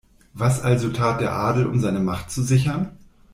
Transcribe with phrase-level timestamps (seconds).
[0.33, 2.97] Was also tat der Adel, um seine Macht zu sichern?